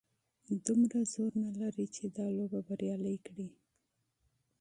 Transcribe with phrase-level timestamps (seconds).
[0.65, 3.47] دومره زور نه لري چې دا لوبه بریالۍ کړي.